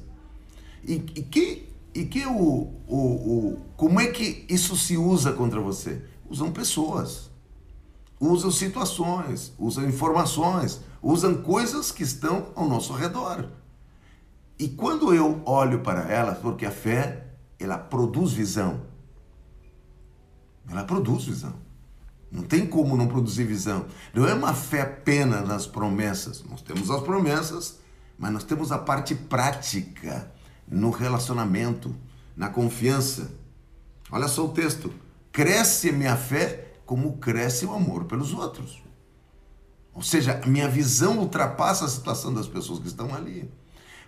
E, 0.84 0.94
e 0.94 1.22
que, 1.22 1.68
e 1.92 2.04
que 2.04 2.24
o, 2.24 2.70
o, 2.86 2.96
o, 2.96 3.62
como 3.76 4.00
é 4.00 4.06
que 4.06 4.46
isso 4.48 4.76
se 4.76 4.96
usa 4.96 5.32
contra 5.32 5.60
você? 5.60 6.00
Usam 6.30 6.52
pessoas, 6.52 7.28
usam 8.20 8.52
situações, 8.52 9.52
usam 9.58 9.88
informações, 9.88 10.80
usam 11.02 11.34
coisas 11.42 11.90
que 11.90 12.04
estão 12.04 12.52
ao 12.54 12.68
nosso 12.68 12.92
redor. 12.92 13.48
E 14.56 14.68
quando 14.68 15.12
eu 15.12 15.42
olho 15.44 15.80
para 15.80 16.08
elas, 16.08 16.38
porque 16.38 16.64
a 16.64 16.70
fé, 16.70 17.26
ela 17.58 17.76
produz 17.76 18.30
visão. 18.32 18.82
Ela 20.70 20.84
produz 20.84 21.24
visão. 21.24 21.54
Não 22.30 22.44
tem 22.44 22.64
como 22.64 22.96
não 22.96 23.08
produzir 23.08 23.44
visão. 23.44 23.86
Não 24.14 24.24
é 24.24 24.34
uma 24.34 24.54
fé 24.54 24.82
apenas 24.82 25.46
nas 25.46 25.66
promessas. 25.66 26.44
Nós 26.48 26.62
temos 26.62 26.90
as 26.90 27.02
promessas, 27.02 27.82
mas 28.18 28.32
nós 28.32 28.44
temos 28.44 28.72
a 28.72 28.78
parte 28.78 29.14
prática 29.14 30.32
no 30.66 30.90
relacionamento, 30.90 31.94
na 32.36 32.48
confiança. 32.48 33.32
Olha 34.10 34.28
só 34.28 34.44
o 34.44 34.52
texto. 34.52 34.92
Cresce 35.32 35.92
minha 35.92 36.16
fé 36.16 36.72
como 36.86 37.18
cresce 37.18 37.66
o 37.66 37.72
amor 37.72 38.04
pelos 38.04 38.32
outros. 38.32 38.82
Ou 39.92 40.02
seja, 40.02 40.40
a 40.42 40.46
minha 40.46 40.68
visão 40.68 41.18
ultrapassa 41.18 41.84
a 41.84 41.88
situação 41.88 42.32
das 42.32 42.46
pessoas 42.46 42.80
que 42.80 42.88
estão 42.88 43.14
ali. 43.14 43.50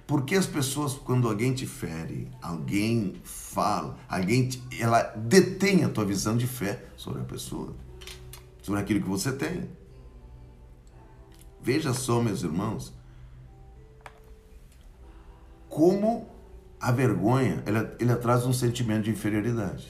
Porque 0.06 0.36
as 0.36 0.46
pessoas, 0.46 0.94
quando 0.94 1.28
alguém 1.28 1.52
te 1.52 1.66
fere, 1.66 2.30
alguém 2.40 3.20
fala, 3.24 3.98
alguém 4.08 4.48
te, 4.48 4.62
ela 4.80 5.02
detém 5.16 5.84
a 5.84 5.88
tua 5.88 6.04
visão 6.04 6.36
de 6.36 6.46
fé 6.46 6.84
sobre 6.96 7.22
a 7.22 7.24
pessoa 7.24 7.74
sobre 8.66 8.80
aquilo 8.80 9.00
que 9.00 9.08
você 9.08 9.30
tem. 9.30 9.70
Veja 11.62 11.94
só, 11.94 12.20
meus 12.20 12.42
irmãos, 12.42 12.92
como 15.76 16.26
a 16.80 16.90
vergonha 16.90 17.62
ela, 17.66 17.94
ela 18.00 18.16
traz 18.16 18.46
um 18.46 18.52
sentimento 18.54 19.04
de 19.04 19.10
inferioridade. 19.10 19.86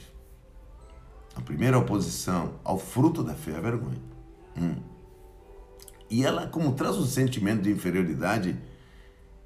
A 1.33 1.39
primeira 1.39 1.77
oposição 1.77 2.55
ao 2.61 2.77
fruto 2.77 3.23
da 3.23 3.33
fé 3.33 3.51
é 3.51 3.55
a 3.55 3.61
vergonha. 3.61 4.01
Hum. 4.57 4.75
E 6.09 6.25
ela, 6.25 6.45
como 6.47 6.73
traz 6.73 6.97
um 6.97 7.05
sentimento 7.05 7.61
de 7.61 7.71
inferioridade, 7.71 8.59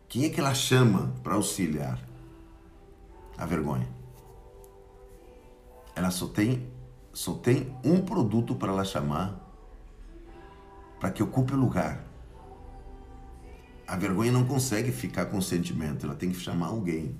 quem 0.10 0.26
é 0.26 0.30
que 0.30 0.40
ela 0.40 0.56
chama 0.56 1.14
para 1.22 1.36
auxiliar? 1.36 2.02
A 3.38 3.46
vergonha. 3.46 3.88
Ela 5.96 6.10
só 6.10 6.26
tem 6.26 6.68
só 7.14 7.34
tem 7.36 7.72
um 7.84 8.02
produto 8.02 8.56
para 8.56 8.72
ela 8.72 8.84
chamar 8.84 9.40
para 11.00 11.12
que 11.12 11.22
ocupe 11.22 11.54
o 11.54 11.58
lugar. 11.58 12.04
A 13.92 13.98
vergonha 13.98 14.32
não 14.32 14.46
consegue 14.46 14.90
ficar 14.90 15.26
com 15.26 15.38
o 15.38 15.42
sentimento, 15.42 16.06
ela 16.06 16.16
tem 16.16 16.32
que 16.32 16.40
chamar 16.40 16.68
alguém. 16.68 17.14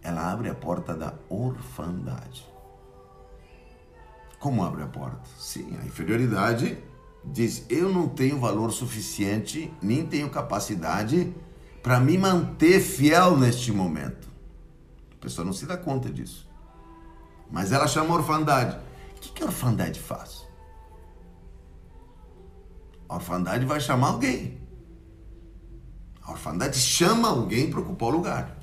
Ela 0.00 0.30
abre 0.30 0.48
a 0.48 0.54
porta 0.54 0.94
da 0.94 1.14
orfandade. 1.28 2.46
Como 4.38 4.62
abre 4.62 4.84
a 4.84 4.86
porta? 4.86 5.28
Sim, 5.36 5.76
a 5.82 5.84
inferioridade 5.84 6.78
diz: 7.24 7.66
eu 7.68 7.92
não 7.92 8.08
tenho 8.08 8.38
valor 8.38 8.70
suficiente, 8.70 9.74
nem 9.82 10.06
tenho 10.06 10.30
capacidade 10.30 11.34
para 11.82 11.98
me 11.98 12.16
manter 12.16 12.78
fiel 12.78 13.36
neste 13.36 13.72
momento. 13.72 14.28
A 15.12 15.16
pessoa 15.16 15.44
não 15.44 15.52
se 15.52 15.66
dá 15.66 15.76
conta 15.76 16.08
disso. 16.08 16.48
Mas 17.50 17.72
ela 17.72 17.88
chama 17.88 18.14
orfandade. 18.14 18.78
O 19.16 19.20
que, 19.20 19.32
que 19.32 19.42
a 19.42 19.46
orfandade 19.46 19.98
faz? 19.98 20.46
A 23.08 23.16
orfandade 23.16 23.66
vai 23.66 23.80
chamar 23.80 24.10
alguém. 24.10 24.63
A 26.24 26.32
orfandade 26.32 26.78
chama 26.78 27.28
alguém 27.28 27.70
para 27.70 27.80
ocupar 27.80 28.08
o 28.08 28.12
lugar. 28.12 28.58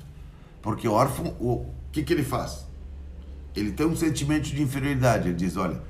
Porque 0.60 0.86
o 0.86 0.92
órfão, 0.92 1.36
o 1.40 1.72
que, 1.92 2.02
que 2.02 2.12
ele 2.12 2.24
faz? 2.24 2.66
Ele 3.54 3.72
tem 3.72 3.86
um 3.86 3.96
sentimento 3.96 4.44
de 4.44 4.60
inferioridade. 4.60 5.28
Ele 5.28 5.36
diz: 5.36 5.56
Olha, 5.56 5.82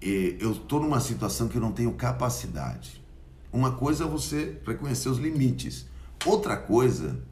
eu 0.00 0.52
estou 0.52 0.80
numa 0.80 1.00
situação 1.00 1.48
que 1.48 1.56
eu 1.56 1.60
não 1.60 1.72
tenho 1.72 1.92
capacidade. 1.92 3.02
Uma 3.52 3.72
coisa 3.72 4.04
é 4.04 4.06
você 4.06 4.60
reconhecer 4.66 5.08
os 5.08 5.18
limites. 5.18 5.86
Outra 6.24 6.56
coisa, 6.56 7.22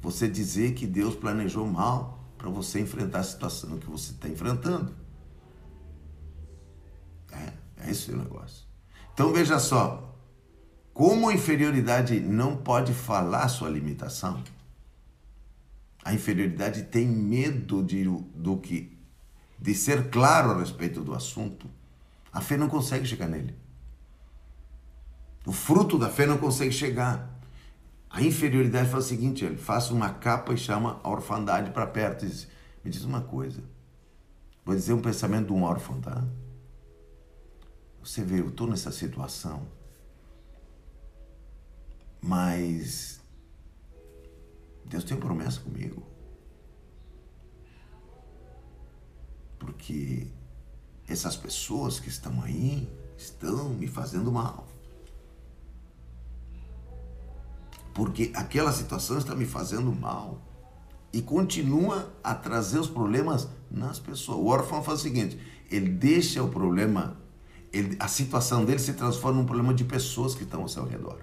você 0.00 0.28
dizer 0.28 0.74
que 0.74 0.86
Deus 0.86 1.14
planejou 1.14 1.66
mal 1.66 2.24
para 2.36 2.48
você 2.48 2.80
enfrentar 2.80 3.20
a 3.20 3.24
situação 3.24 3.78
que 3.78 3.86
você 3.90 4.12
está 4.12 4.28
enfrentando. 4.28 4.94
É, 7.32 7.52
é 7.84 7.90
esse 7.90 8.12
o 8.12 8.16
negócio. 8.16 8.66
Então 9.12 9.32
veja 9.32 9.58
só, 9.58 10.16
como 10.98 11.28
a 11.28 11.32
inferioridade 11.32 12.18
não 12.18 12.56
pode 12.56 12.92
falar 12.92 13.46
sua 13.46 13.68
limitação, 13.70 14.42
a 16.04 16.12
inferioridade 16.12 16.82
tem 16.82 17.06
medo 17.06 17.84
de, 17.84 18.02
do 18.02 18.56
que 18.56 18.98
de 19.56 19.76
ser 19.76 20.10
claro 20.10 20.50
a 20.50 20.58
respeito 20.58 21.00
do 21.00 21.14
assunto, 21.14 21.70
a 22.32 22.40
fé 22.40 22.56
não 22.56 22.68
consegue 22.68 23.06
chegar 23.06 23.28
nele. 23.28 23.54
O 25.46 25.52
fruto 25.52 25.96
da 25.96 26.10
fé 26.10 26.26
não 26.26 26.36
consegue 26.36 26.72
chegar. 26.72 27.30
A 28.10 28.20
inferioridade 28.20 28.90
faz 28.90 29.04
o 29.04 29.08
seguinte, 29.08 29.44
ele 29.44 29.56
faz 29.56 29.92
uma 29.92 30.10
capa 30.10 30.52
e 30.52 30.58
chama 30.58 30.98
a 31.04 31.08
orfandade 31.08 31.70
para 31.70 31.86
perto 31.86 32.24
e 32.24 32.28
diz, 32.28 32.48
me 32.82 32.90
diz 32.90 33.04
uma 33.04 33.20
coisa, 33.20 33.62
vou 34.64 34.74
dizer 34.74 34.94
um 34.94 35.00
pensamento 35.00 35.46
de 35.46 35.52
um 35.52 35.62
órfão, 35.62 36.00
tá? 36.00 36.24
Você 38.02 38.24
vê, 38.24 38.40
eu 38.40 38.48
estou 38.48 38.66
nessa 38.66 38.90
situação, 38.90 39.77
mas 42.20 43.20
Deus 44.84 45.04
tem 45.04 45.16
promessa 45.16 45.60
comigo. 45.60 46.02
Porque 49.58 50.28
essas 51.06 51.36
pessoas 51.36 51.98
que 51.98 52.08
estão 52.08 52.42
aí 52.42 52.88
estão 53.16 53.70
me 53.70 53.86
fazendo 53.86 54.30
mal. 54.30 54.68
porque 57.98 58.30
aquela 58.32 58.72
situação 58.72 59.18
está 59.18 59.34
me 59.34 59.44
fazendo 59.44 59.90
mal. 59.90 60.40
E 61.12 61.20
continua 61.20 62.08
a 62.22 62.32
trazer 62.32 62.78
os 62.78 62.86
problemas 62.86 63.48
nas 63.68 63.98
pessoas. 63.98 64.38
O 64.38 64.46
órfão 64.46 64.84
faz 64.84 65.00
o 65.00 65.02
seguinte: 65.02 65.36
ele 65.68 65.88
deixa 65.88 66.40
o 66.40 66.48
problema, 66.48 67.16
ele, 67.72 67.96
a 67.98 68.06
situação 68.06 68.64
dele 68.64 68.78
se 68.78 68.92
transforma 68.92 69.40
num 69.40 69.44
problema 69.44 69.74
de 69.74 69.82
pessoas 69.82 70.32
que 70.32 70.44
estão 70.44 70.62
ao 70.62 70.68
seu 70.68 70.86
redor. 70.86 71.18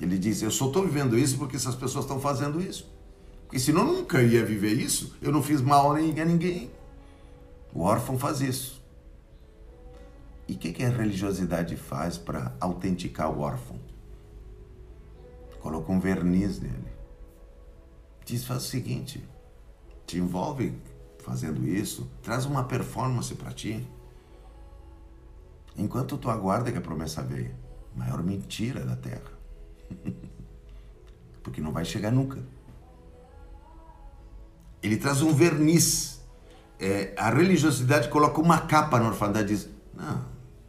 Ele 0.00 0.18
diz: 0.18 0.42
Eu 0.42 0.50
só 0.50 0.66
estou 0.66 0.84
vivendo 0.84 1.18
isso 1.18 1.38
porque 1.38 1.56
essas 1.56 1.74
pessoas 1.74 2.04
estão 2.04 2.20
fazendo 2.20 2.60
isso. 2.60 2.88
Porque 3.44 3.58
senão 3.58 3.86
eu 3.86 3.92
nunca 3.94 4.22
ia 4.22 4.44
viver 4.44 4.74
isso, 4.74 5.16
eu 5.22 5.32
não 5.32 5.42
fiz 5.42 5.60
mal 5.60 5.92
a 5.92 5.98
ninguém. 5.98 6.70
O 7.72 7.82
órfão 7.82 8.18
faz 8.18 8.40
isso. 8.40 8.82
E 10.46 10.52
o 10.52 10.58
que, 10.58 10.72
que 10.72 10.84
a 10.84 10.88
religiosidade 10.88 11.76
faz 11.76 12.16
para 12.18 12.54
autenticar 12.60 13.30
o 13.30 13.40
órfão? 13.40 13.78
coloca 15.60 15.92
um 15.92 16.00
verniz 16.00 16.60
nele. 16.60 16.92
Diz, 18.24 18.44
faz 18.44 18.64
o 18.64 18.66
seguinte, 18.66 19.26
te 20.06 20.18
envolve 20.18 20.74
fazendo 21.18 21.66
isso, 21.66 22.10
traz 22.22 22.44
uma 22.44 22.64
performance 22.64 23.34
para 23.34 23.52
ti. 23.52 23.86
Enquanto 25.76 26.16
tu 26.16 26.30
aguarda 26.30 26.72
que 26.72 26.78
a 26.78 26.80
promessa 26.80 27.22
venha, 27.22 27.54
maior 27.94 28.22
mentira 28.22 28.84
da 28.84 28.96
terra. 28.96 29.37
Porque 31.42 31.60
não 31.60 31.72
vai 31.72 31.84
chegar 31.84 32.10
nunca. 32.10 32.38
Ele 34.82 34.96
traz 34.96 35.22
um 35.22 35.32
verniz. 35.32 36.20
É, 36.78 37.12
a 37.16 37.30
religiosidade 37.30 38.08
coloca 38.08 38.40
uma 38.40 38.60
capa 38.60 39.00
na 39.00 39.08
orfandade 39.08 39.52
e 39.52 39.56
diz: 39.56 39.68
Não, 39.94 40.24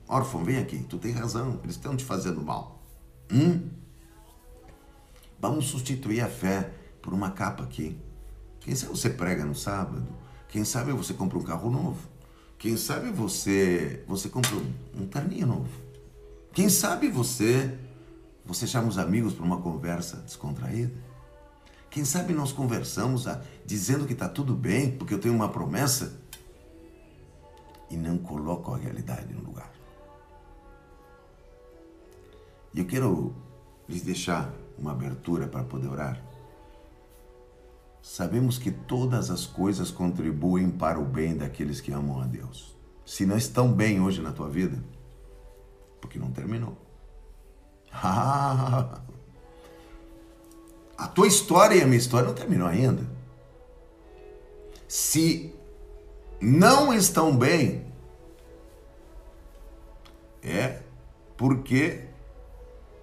órfão, 0.07 0.43
vem 0.43 0.57
aqui, 0.57 0.79
tu 0.83 0.97
tem 0.97 1.11
razão, 1.11 1.59
eles 1.63 1.75
estão 1.75 1.95
te 1.95 2.03
fazendo 2.03 2.41
mal. 2.41 2.83
Hum? 3.31 3.69
Vamos 5.39 5.65
substituir 5.67 6.21
a 6.21 6.27
fé 6.27 6.71
por 7.01 7.13
uma 7.13 7.31
capa 7.31 7.63
aqui. 7.63 7.97
Quem 8.59 8.75
sabe 8.75 8.91
você 8.91 9.09
prega 9.09 9.45
no 9.45 9.55
sábado? 9.55 10.07
Quem 10.49 10.65
sabe 10.65 10.91
você 10.91 11.13
compra 11.13 11.37
um 11.37 11.43
carro 11.43 11.69
novo? 11.69 12.09
Quem 12.57 12.75
sabe 12.75 13.09
você 13.11 14.03
você 14.07 14.27
comprou 14.27 14.61
um 14.93 15.05
terninho 15.05 15.47
novo. 15.47 15.69
Quem 16.51 16.67
sabe 16.67 17.07
você 17.07 17.77
você 18.45 18.65
chama 18.65 18.87
os 18.87 18.97
amigos 18.97 19.33
para 19.33 19.45
uma 19.45 19.61
conversa 19.61 20.17
descontraída. 20.17 20.93
Quem 21.89 22.05
sabe 22.05 22.33
nós 22.33 22.51
conversamos 22.51 23.27
a, 23.27 23.41
dizendo 23.65 24.05
que 24.05 24.13
está 24.13 24.29
tudo 24.29 24.55
bem 24.55 24.91
porque 24.91 25.13
eu 25.13 25.19
tenho 25.19 25.33
uma 25.33 25.49
promessa 25.49 26.19
e 27.89 27.97
não 27.97 28.17
coloco 28.17 28.73
a 28.73 28.77
realidade 28.77 29.33
no 29.33 29.41
lugar. 29.41 29.71
E 32.73 32.79
eu 32.79 32.85
quero 32.85 33.35
lhes 33.87 34.03
deixar 34.03 34.53
uma 34.77 34.91
abertura 34.91 35.47
para 35.47 35.63
poder 35.63 35.87
orar. 35.87 36.23
Sabemos 38.01 38.57
que 38.57 38.71
todas 38.71 39.29
as 39.29 39.45
coisas 39.45 39.91
contribuem 39.91 40.69
para 40.69 40.99
o 40.99 41.05
bem 41.05 41.35
daqueles 41.35 41.81
que 41.81 41.91
amam 41.91 42.21
a 42.21 42.25
Deus. 42.25 42.75
Se 43.05 43.25
não 43.25 43.37
estão 43.37 43.73
bem 43.73 43.99
hoje 43.99 44.21
na 44.21 44.31
tua 44.31 44.49
vida, 44.49 44.81
porque 45.99 46.19
não 46.19 46.31
terminou. 46.31 46.77
A 47.91 48.99
tua 51.13 51.27
história 51.27 51.75
e 51.75 51.81
a 51.81 51.85
minha 51.85 51.97
história 51.97 52.27
não 52.27 52.35
terminou 52.35 52.67
ainda. 52.67 53.03
Se 54.87 55.53
não 56.41 56.93
estão 56.93 57.35
bem, 57.35 57.85
é 60.41 60.81
porque 61.37 62.05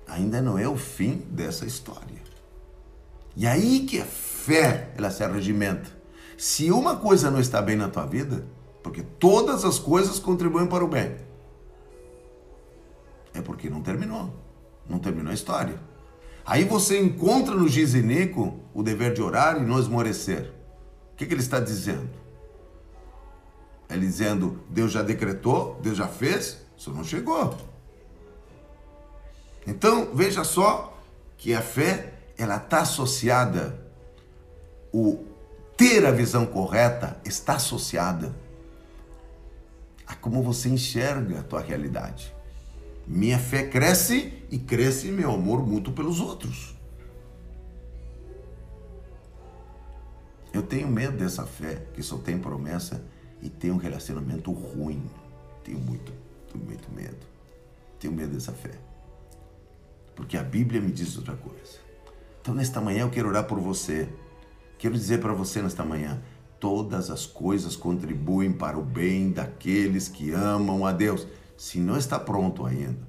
ainda 0.06 0.40
não 0.40 0.58
é 0.58 0.68
o 0.68 0.76
fim 0.76 1.16
dessa 1.30 1.66
história. 1.66 2.22
E 3.34 3.46
aí 3.46 3.86
que 3.86 4.00
a 4.00 4.04
fé 4.04 4.90
ela 4.96 5.10
se 5.10 5.22
arregimenta. 5.22 5.90
Se 6.38 6.70
uma 6.70 6.96
coisa 6.96 7.30
não 7.30 7.40
está 7.40 7.60
bem 7.60 7.76
na 7.76 7.88
tua 7.88 8.06
vida, 8.06 8.46
porque 8.82 9.02
todas 9.02 9.64
as 9.64 9.78
coisas 9.78 10.18
contribuem 10.18 10.66
para 10.66 10.84
o 10.84 10.88
bem, 10.88 11.16
é 13.34 13.42
porque 13.42 13.68
não 13.68 13.82
terminou. 13.82 14.32
Não 14.88 14.98
terminou 14.98 15.30
a 15.30 15.34
história. 15.34 15.78
Aí 16.44 16.64
você 16.64 17.00
encontra 17.00 17.54
no 17.54 17.68
Gizinico 17.68 18.60
o 18.72 18.82
dever 18.82 19.12
de 19.12 19.20
orar 19.20 19.56
e 19.56 19.64
não 19.64 19.80
esmorecer. 19.80 20.52
O 21.12 21.16
que, 21.16 21.26
que 21.26 21.34
ele 21.34 21.40
está 21.40 21.58
dizendo? 21.58 22.08
Ele 23.88 24.06
dizendo, 24.06 24.60
Deus 24.68 24.92
já 24.92 25.02
decretou, 25.02 25.80
Deus 25.82 25.96
já 25.96 26.06
fez, 26.06 26.58
isso 26.76 26.92
não 26.92 27.02
chegou. 27.02 27.56
Então, 29.66 30.10
veja 30.14 30.44
só 30.44 30.96
que 31.36 31.54
a 31.54 31.60
fé, 31.60 32.14
ela 32.38 32.56
está 32.56 32.80
associada, 32.80 33.80
o 34.92 35.24
ter 35.76 36.06
a 36.06 36.10
visão 36.10 36.46
correta 36.46 37.20
está 37.24 37.56
associada 37.56 38.34
a 40.06 40.14
como 40.14 40.42
você 40.42 40.68
enxerga 40.68 41.40
a 41.40 41.42
tua 41.42 41.60
realidade. 41.60 42.35
Minha 43.06 43.38
fé 43.38 43.66
cresce 43.68 44.32
e 44.50 44.58
cresce 44.58 45.08
meu 45.08 45.30
amor 45.30 45.66
mútuo 45.66 45.92
pelos 45.92 46.20
outros. 46.20 46.74
Eu 50.52 50.62
tenho 50.62 50.88
medo 50.88 51.16
dessa 51.16 51.44
fé 51.44 51.86
que 51.94 52.02
só 52.02 52.16
tem 52.16 52.38
promessa 52.38 53.04
e 53.42 53.48
tem 53.48 53.70
um 53.70 53.76
relacionamento 53.76 54.50
ruim. 54.50 55.02
Tenho 55.62 55.78
muito, 55.78 56.12
tenho 56.50 56.64
muito 56.64 56.90
medo. 56.90 57.26
Tenho 58.00 58.14
medo 58.14 58.32
dessa 58.32 58.52
fé 58.52 58.72
porque 60.16 60.38
a 60.38 60.42
Bíblia 60.42 60.80
me 60.80 60.90
diz 60.90 61.16
outra 61.16 61.36
coisa. 61.36 61.78
Então, 62.40 62.54
nesta 62.54 62.80
manhã, 62.80 63.02
eu 63.02 63.10
quero 63.10 63.28
orar 63.28 63.44
por 63.44 63.60
você. 63.60 64.08
Quero 64.78 64.94
dizer 64.94 65.20
para 65.20 65.34
você 65.34 65.60
nesta 65.60 65.84
manhã: 65.84 66.20
todas 66.58 67.10
as 67.10 67.26
coisas 67.26 67.76
contribuem 67.76 68.52
para 68.52 68.78
o 68.78 68.82
bem 68.82 69.30
daqueles 69.30 70.08
que 70.08 70.32
amam 70.32 70.86
a 70.86 70.90
Deus. 70.90 71.26
Se 71.56 71.78
não 71.78 71.96
está 71.96 72.18
pronto 72.18 72.66
ainda, 72.66 73.06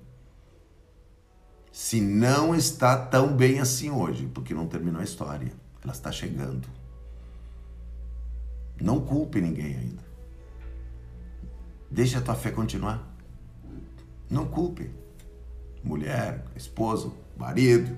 se 1.72 2.02
não 2.02 2.56
está 2.56 2.98
tão 2.98 3.36
bem 3.36 3.60
assim 3.60 3.92
hoje, 3.92 4.28
porque 4.34 4.54
não 4.54 4.68
terminou 4.68 5.02
a 5.02 5.04
história, 5.04 5.52
ela 5.84 5.94
está 5.94 6.12
chegando. 6.12 6.68
Não 8.82 9.00
culpe 9.00 9.42
ninguém 9.42 9.76
ainda. 9.76 10.04
Deixa 11.90 12.20
a 12.20 12.22
tua 12.22 12.36
fé 12.36 12.52
continuar. 12.52 13.08
Não 14.30 14.46
culpe 14.46 14.92
mulher, 15.84 16.44
esposo, 16.56 17.16
marido, 17.38 17.98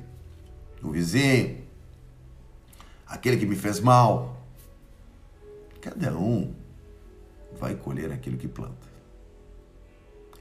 o 0.81 0.91
vizinho, 0.91 1.63
aquele 3.07 3.37
que 3.37 3.45
me 3.45 3.55
fez 3.55 3.79
mal. 3.79 4.37
Cada 5.81 6.15
um 6.17 6.53
vai 7.57 7.75
colher 7.75 8.11
aquilo 8.11 8.37
que 8.37 8.47
planta. 8.47 8.88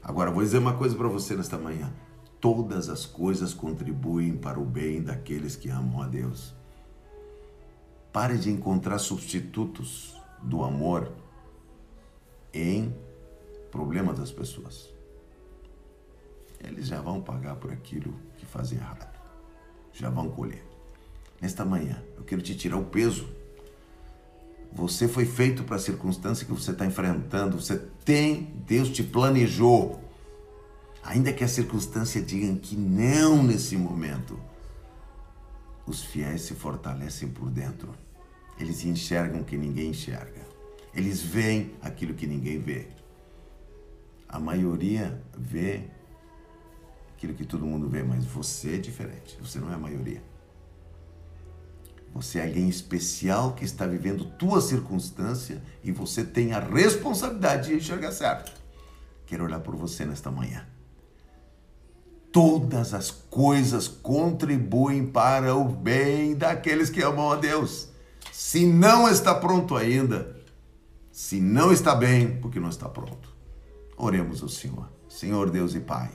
Agora, 0.09 0.31
vou 0.31 0.41
dizer 0.41 0.57
uma 0.57 0.73
coisa 0.73 0.95
para 0.95 1.07
você 1.07 1.35
nesta 1.35 1.57
manhã. 1.57 1.93
Todas 2.41 2.89
as 2.89 3.05
coisas 3.05 3.53
contribuem 3.53 4.35
para 4.35 4.59
o 4.59 4.65
bem 4.65 5.01
daqueles 5.01 5.55
que 5.55 5.69
amam 5.69 6.01
a 6.01 6.07
Deus. 6.07 6.55
Pare 8.11 8.37
de 8.37 8.49
encontrar 8.49 8.97
substitutos 8.97 10.15
do 10.41 10.63
amor 10.63 11.11
em 12.51 12.93
problemas 13.71 14.17
das 14.17 14.31
pessoas 14.31 14.99
eles 16.59 16.87
já 16.87 17.01
vão 17.01 17.21
pagar 17.21 17.55
por 17.55 17.71
aquilo 17.71 18.13
que 18.37 18.45
fazem 18.45 18.77
errado. 18.77 19.17
Já 19.93 20.09
vão 20.09 20.29
colher. 20.29 20.63
Nesta 21.41 21.63
manhã, 21.63 22.03
eu 22.17 22.23
quero 22.23 22.41
te 22.41 22.55
tirar 22.55 22.77
o 22.77 22.85
peso. 22.85 23.29
Você 24.71 25.07
foi 25.07 25.25
feito 25.25 25.63
para 25.63 25.77
a 25.77 25.79
circunstância 25.79 26.45
que 26.45 26.51
você 26.51 26.71
está 26.71 26.85
enfrentando. 26.85 27.59
Você 27.59 27.77
tem, 28.05 28.53
Deus 28.67 28.89
te 28.89 29.03
planejou. 29.03 30.03
Ainda 31.03 31.33
que 31.33 31.43
a 31.43 31.47
circunstância 31.47 32.21
diga 32.21 32.53
que 32.59 32.75
não 32.75 33.41
nesse 33.41 33.75
momento, 33.75 34.39
os 35.85 36.03
fiéis 36.03 36.41
se 36.41 36.53
fortalecem 36.53 37.29
por 37.29 37.49
dentro. 37.49 37.93
Eles 38.59 38.83
enxergam 38.85 39.41
o 39.41 39.43
que 39.43 39.57
ninguém 39.57 39.89
enxerga. 39.89 40.47
Eles 40.93 41.21
veem 41.21 41.71
aquilo 41.81 42.13
que 42.13 42.27
ninguém 42.27 42.59
vê. 42.59 42.87
A 44.27 44.39
maioria 44.39 45.21
vê 45.35 45.85
aquilo 47.15 47.33
que 47.33 47.45
todo 47.45 47.65
mundo 47.65 47.89
vê, 47.89 48.03
mas 48.03 48.25
você 48.25 48.75
é 48.75 48.77
diferente. 48.77 49.37
Você 49.41 49.59
não 49.59 49.71
é 49.71 49.75
a 49.75 49.79
maioria. 49.79 50.21
Você 52.13 52.39
é 52.39 52.45
alguém 52.45 52.67
especial 52.67 53.53
que 53.53 53.63
está 53.63 53.85
vivendo 53.85 54.25
tua 54.25 54.61
circunstância 54.61 55.61
e 55.83 55.91
você 55.91 56.23
tem 56.23 56.53
a 56.53 56.59
responsabilidade 56.59 57.69
de 57.69 57.75
enxergar 57.75 58.11
certo. 58.11 58.51
Quero 59.25 59.43
orar 59.43 59.61
por 59.61 59.75
você 59.75 60.05
nesta 60.05 60.31
manhã. 60.31 60.65
Todas 62.31 62.93
as 62.93 63.09
coisas 63.09 63.87
contribuem 63.87 65.05
para 65.05 65.55
o 65.55 65.65
bem 65.65 66.35
daqueles 66.35 66.89
que 66.89 67.01
amam 67.01 67.31
a 67.31 67.35
Deus. 67.35 67.89
Se 68.31 68.65
não 68.65 69.07
está 69.09 69.33
pronto 69.35 69.75
ainda, 69.75 70.35
se 71.11 71.39
não 71.39 71.71
está 71.71 71.95
bem, 71.95 72.39
porque 72.39 72.59
não 72.59 72.69
está 72.69 72.87
pronto. 72.87 73.35
Oremos 73.97 74.41
ao 74.41 74.49
Senhor. 74.49 74.89
Senhor 75.07 75.49
Deus 75.49 75.73
e 75.75 75.79
Pai 75.79 76.11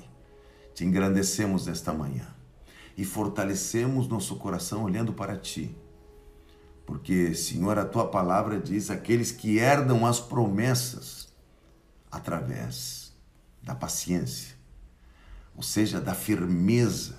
te 0.75 0.85
engrandecemos 0.85 1.67
nesta 1.67 1.93
manhã 1.93 2.27
e 2.97 3.05
fortalecemos 3.05 4.09
nosso 4.09 4.37
coração 4.37 4.83
olhando 4.83 5.13
para 5.13 5.37
ti. 5.37 5.77
Porque, 6.87 7.35
Senhor, 7.35 7.79
a 7.79 7.85
tua 7.85 8.07
palavra 8.07 8.61
diz: 8.61 8.91
aqueles 8.91 9.33
que 9.33 9.59
herdam 9.59 10.05
as 10.07 10.21
promessas 10.21 11.29
através 12.11 13.13
da 13.63 13.75
paciência, 13.75 14.55
ou 15.57 15.63
seja, 15.63 16.01
da 16.01 16.15
firmeza, 16.15 17.17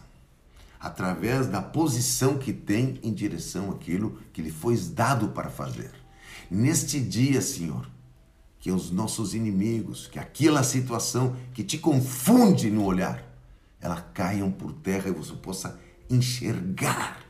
através 0.79 1.47
da 1.47 1.61
posição 1.61 2.37
que 2.37 2.53
tem 2.53 2.99
em 3.01 3.13
direção 3.13 3.71
àquilo 3.71 4.19
que 4.31 4.41
lhe 4.41 4.51
foi 4.51 4.77
dado 4.77 5.29
para 5.29 5.49
fazer. 5.49 5.91
Neste 6.49 6.99
dia, 6.99 7.41
Senhor, 7.41 7.89
que 8.59 8.71
os 8.71 8.91
nossos 8.91 9.33
inimigos, 9.33 10.07
que 10.07 10.19
aquela 10.19 10.63
situação 10.63 11.35
que 11.53 11.63
te 11.63 11.77
confunde 11.79 12.69
no 12.69 12.83
olhar, 12.83 13.23
elas 13.81 14.03
caiam 14.13 14.51
por 14.51 14.73
terra 14.73 15.09
e 15.09 15.13
você 15.13 15.33
possa 15.33 15.79
enxergar 16.09 17.24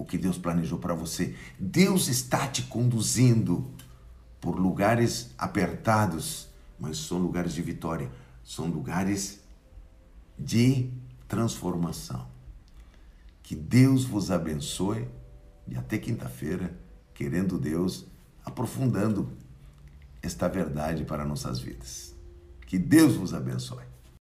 o 0.00 0.04
que 0.06 0.16
Deus 0.16 0.38
planejou 0.38 0.78
para 0.78 0.94
você. 0.94 1.36
Deus 1.58 2.08
está 2.08 2.48
te 2.48 2.62
conduzindo 2.62 3.70
por 4.40 4.58
lugares 4.58 5.34
apertados, 5.36 6.48
mas 6.78 6.96
são 6.96 7.18
lugares 7.18 7.52
de 7.52 7.60
vitória, 7.60 8.10
são 8.42 8.66
lugares 8.66 9.40
de 10.38 10.90
transformação. 11.28 12.26
Que 13.42 13.54
Deus 13.54 14.04
vos 14.04 14.30
abençoe 14.30 15.06
e 15.68 15.76
até 15.76 15.98
quinta-feira, 15.98 16.74
querendo 17.12 17.58
Deus, 17.58 18.06
aprofundando 18.42 19.30
esta 20.22 20.48
verdade 20.48 21.04
para 21.04 21.26
nossas 21.26 21.58
vidas. 21.58 22.16
Que 22.66 22.78
Deus 22.78 23.16
vos 23.16 23.34
abençoe. 23.34 23.89